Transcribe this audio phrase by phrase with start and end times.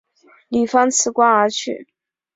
[0.47, 1.87] 李芳辞官离去。